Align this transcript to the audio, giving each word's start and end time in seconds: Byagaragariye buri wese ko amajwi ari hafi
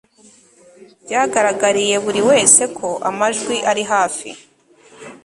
Byagaragariye 1.05 1.95
buri 2.05 2.21
wese 2.29 2.61
ko 2.77 2.87
amajwi 3.09 3.55
ari 3.71 3.83
hafi 3.91 4.29